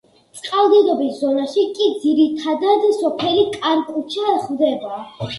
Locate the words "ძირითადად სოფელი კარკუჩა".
2.05-4.33